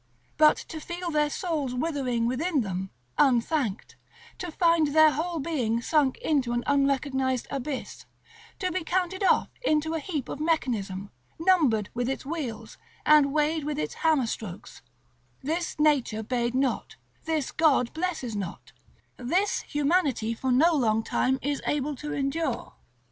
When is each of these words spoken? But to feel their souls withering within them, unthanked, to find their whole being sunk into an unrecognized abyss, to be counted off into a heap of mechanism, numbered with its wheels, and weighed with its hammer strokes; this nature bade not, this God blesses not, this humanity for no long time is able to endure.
But 0.37 0.57
to 0.69 0.79
feel 0.79 1.11
their 1.11 1.29
souls 1.29 1.75
withering 1.75 2.25
within 2.25 2.61
them, 2.61 2.89
unthanked, 3.19 3.97
to 4.39 4.51
find 4.51 4.87
their 4.95 5.11
whole 5.11 5.37
being 5.37 5.79
sunk 5.79 6.17
into 6.17 6.53
an 6.53 6.63
unrecognized 6.65 7.45
abyss, 7.51 8.07
to 8.57 8.71
be 8.71 8.83
counted 8.83 9.23
off 9.23 9.49
into 9.61 9.93
a 9.93 9.99
heap 9.99 10.27
of 10.27 10.39
mechanism, 10.39 11.11
numbered 11.37 11.91
with 11.93 12.09
its 12.09 12.25
wheels, 12.25 12.79
and 13.05 13.31
weighed 13.31 13.63
with 13.63 13.77
its 13.77 13.93
hammer 14.01 14.25
strokes; 14.25 14.81
this 15.43 15.77
nature 15.77 16.23
bade 16.23 16.55
not, 16.55 16.95
this 17.25 17.51
God 17.51 17.93
blesses 17.93 18.35
not, 18.35 18.71
this 19.17 19.61
humanity 19.61 20.33
for 20.33 20.51
no 20.51 20.73
long 20.73 21.03
time 21.03 21.37
is 21.43 21.61
able 21.67 21.95
to 21.97 22.11
endure. 22.11 22.73